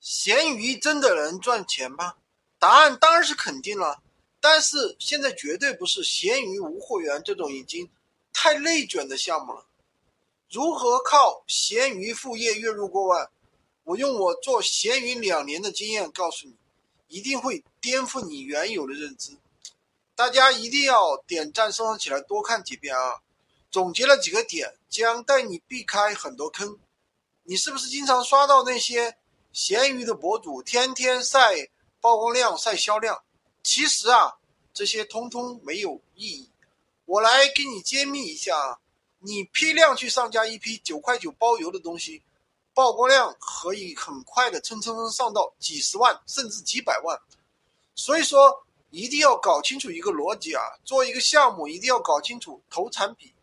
[0.00, 2.14] 闲鱼真的能赚钱吗？
[2.58, 4.02] 答案当然是肯定了，
[4.40, 7.90] 但是现在绝对不是闲鱼无货源这种已经
[8.32, 9.66] 太内卷的项目了。
[10.50, 13.30] 如何靠闲鱼副业月入过万？
[13.84, 16.56] 我用我做闲鱼两年的经验告诉你，
[17.08, 19.36] 一定会颠覆你原有的认知。
[20.14, 23.20] 大家一定要点赞收藏起来，多看几遍啊！
[23.70, 26.78] 总结了几个点，将带你避开很多坑。
[27.44, 29.16] 你是不是经常刷到那些？
[29.52, 31.68] 闲鱼的博主天天晒
[32.00, 33.22] 曝光量、晒销量，
[33.64, 34.38] 其实啊，
[34.72, 36.50] 这些通通没有意义。
[37.04, 38.78] 我来给你揭秘一下，
[39.18, 42.22] 你批量去上架一批九块九包邮的东西，
[42.72, 47.20] 曝光量可以很快的蹭蹭蹭上到几十万甚至几百万。
[47.96, 53.34] 所以说，一定要搞清楚一个逻辑啊，做一个项目一定要搞清楚投产比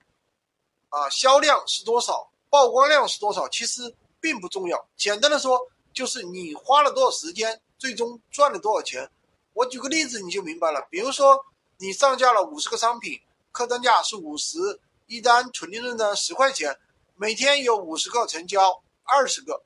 [0.88, 4.88] 啊，销量是多少，曝光量是多少，其实并不重要。
[4.96, 5.70] 简单的说。
[5.98, 9.10] 就是你花了多少时间，最终赚了多少钱。
[9.54, 10.88] 我举个例子你就明白了。
[10.92, 11.44] 比如说，
[11.80, 13.20] 你上架了五十个商品，
[13.52, 16.78] 客单价是五十，一单纯利润呢十块钱，
[17.16, 19.64] 每天有五十个成交，二十个，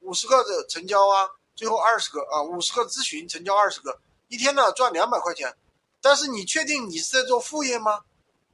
[0.00, 3.98] 五十个的成交啊，最后二十个啊，五十个咨询成交二十个，
[4.28, 5.56] 一天呢赚两百块钱。
[6.02, 8.02] 但是你确定你是在做副业吗？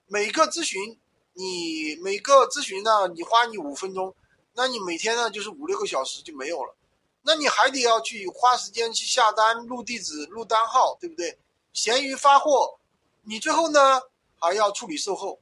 [0.06, 0.97] 每个咨询
[1.33, 4.14] 你每个咨询呢，你花你五分钟，
[4.55, 6.77] 那你每天呢就是五六个小时就没有了。
[7.22, 11.38] 那你还得要去花时间去下单、录地址、录单号，对不对？
[11.72, 12.78] 闲鱼发货，
[13.22, 14.00] 你最后呢
[14.38, 15.38] 还要处理售后，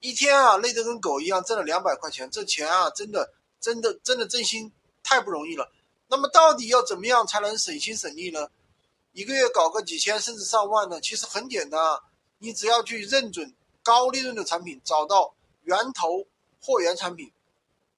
[0.00, 4.70] 一天啊累得跟狗一样，挣了两百块钱，这钱啊真的真的真的真心
[5.02, 5.72] 太不容易了。
[6.08, 8.48] 那么到底要怎么样才能省心省力呢？
[9.12, 11.00] 一个月搞个几千甚至上万呢？
[11.00, 12.02] 其实很简单啊，
[12.38, 16.26] 你只要去认准高利润的产品，找到源头
[16.60, 17.32] 货源产品。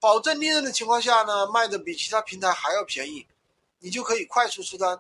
[0.02, 3.24] 保证利润的情况下呢，卖的比其他平台还要便宜，
[3.78, 4.98] 你就可以快速出单。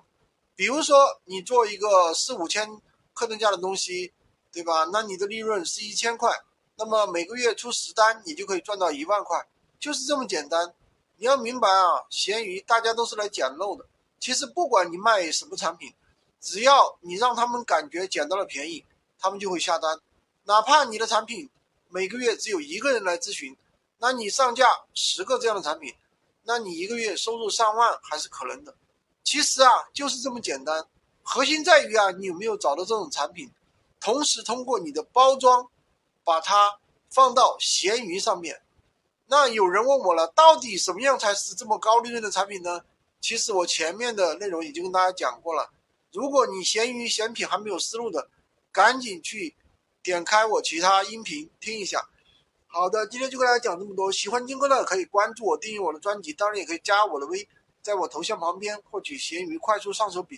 [0.54, 2.80] 比如说你做一个四五千
[3.12, 4.12] 客单价的东西，
[4.52, 4.84] 对吧？
[4.92, 6.30] 那你的利润是一千块，
[6.76, 9.44] 那么每个月出十单，你就可以赚到一万块，
[9.80, 10.72] 就是这么简单。
[11.16, 13.84] 你要明白啊，闲鱼大家都是来捡漏的。
[14.20, 15.92] 其实不管你卖什么产品，
[16.40, 18.84] 只要你让他们感觉捡到了便宜，
[19.18, 19.98] 他们就会下单。
[20.44, 21.50] 哪怕你的产品
[21.88, 23.56] 每个月只有一个人来咨询。
[24.02, 25.94] 那你上架十个这样的产品，
[26.42, 28.74] 那你一个月收入上万还是可能的。
[29.22, 30.84] 其实啊，就是这么简单。
[31.22, 33.48] 核心在于啊，你有没有找到这种产品，
[34.00, 35.70] 同时通过你的包装，
[36.24, 36.80] 把它
[37.10, 38.60] 放到闲鱼上面。
[39.28, 42.80] 那有人问我了，到底什么样才是这么高利润的产品呢？
[43.20, 45.70] 其实我前面的内容已经跟大家讲过了。
[46.10, 48.28] 如果你闲鱼选品还没有思路的，
[48.72, 49.54] 赶紧去
[50.02, 52.08] 点开我其他音频听一下。
[52.74, 54.10] 好的，今天就跟大家讲这么多。
[54.10, 57.46] 喜欢金哥的可以关注我，订阅我的专辑，当然也可以加我的微，
[57.82, 60.30] 在我头像旁边获取闲鱼快速上手笔。